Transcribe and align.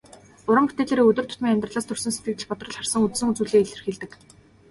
Уран 0.49 0.65
бүтээлээрээ 0.67 1.07
өдөр 1.09 1.25
тутмын 1.27 1.53
амьдралаас 1.53 1.87
төрсөн 1.87 2.13
сэтгэгдэл, 2.13 2.49
бодрол, 2.49 2.75
харсан 2.77 3.01
үзсэн 3.05 3.35
зүйлсээ 3.35 3.61
илэрхийлдэг. 3.63 4.11